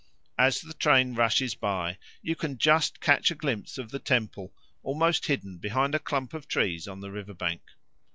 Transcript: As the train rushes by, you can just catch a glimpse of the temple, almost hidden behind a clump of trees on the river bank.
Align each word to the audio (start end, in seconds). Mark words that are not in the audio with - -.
As 0.39 0.61
the 0.61 0.73
train 0.73 1.13
rushes 1.13 1.53
by, 1.53 1.99
you 2.23 2.35
can 2.35 2.57
just 2.57 2.99
catch 2.99 3.29
a 3.29 3.35
glimpse 3.35 3.77
of 3.77 3.91
the 3.91 3.99
temple, 3.99 4.51
almost 4.81 5.27
hidden 5.27 5.59
behind 5.59 5.93
a 5.93 5.99
clump 5.99 6.33
of 6.33 6.47
trees 6.47 6.87
on 6.87 7.01
the 7.01 7.11
river 7.11 7.35
bank. 7.35 7.61